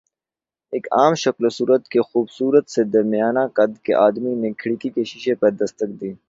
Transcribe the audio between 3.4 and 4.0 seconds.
قد کے